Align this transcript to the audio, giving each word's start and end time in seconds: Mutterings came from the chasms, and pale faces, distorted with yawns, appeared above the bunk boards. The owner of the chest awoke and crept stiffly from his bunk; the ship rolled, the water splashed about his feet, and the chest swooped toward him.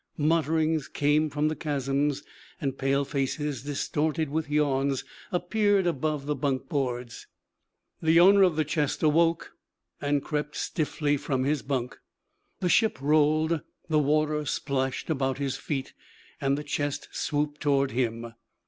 Mutterings 0.17 0.87
came 0.87 1.29
from 1.29 1.47
the 1.47 1.55
chasms, 1.55 2.23
and 2.59 2.75
pale 2.75 3.05
faces, 3.05 3.61
distorted 3.61 4.29
with 4.31 4.49
yawns, 4.49 5.03
appeared 5.31 5.85
above 5.85 6.25
the 6.25 6.33
bunk 6.33 6.67
boards. 6.67 7.27
The 8.01 8.19
owner 8.19 8.41
of 8.41 8.55
the 8.55 8.65
chest 8.65 9.03
awoke 9.03 9.51
and 10.01 10.23
crept 10.23 10.55
stiffly 10.55 11.17
from 11.17 11.43
his 11.43 11.61
bunk; 11.61 11.99
the 12.61 12.67
ship 12.67 12.99
rolled, 12.99 13.61
the 13.89 13.99
water 13.99 14.43
splashed 14.47 15.11
about 15.11 15.37
his 15.37 15.55
feet, 15.57 15.93
and 16.41 16.57
the 16.57 16.63
chest 16.63 17.09
swooped 17.11 17.61
toward 17.61 17.91
him. 17.91 18.33